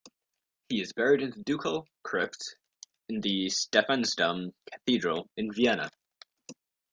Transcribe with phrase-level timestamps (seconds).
[0.67, 2.55] He is buried in the Ducal Crypt
[3.07, 5.91] in the Stephansdom cathedral in Vienna.